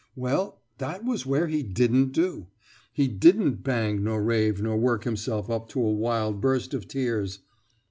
"Well, 0.15 0.63
that 0.79 1.05
was 1.05 1.27
where 1.27 1.45
he 1.47 1.61
didn't 1.61 2.07
do. 2.11 2.47
He 2.91 3.07
didn't 3.07 3.61
bang 3.61 4.03
nor 4.03 4.23
rave 4.23 4.59
nor 4.59 4.75
work 4.75 5.03
himself 5.03 5.47
up 5.47 5.69
to 5.69 5.79
a 5.79 5.93
wild 5.93 6.41
burst 6.41 6.73
of 6.73 6.87
tears!" 6.87 7.41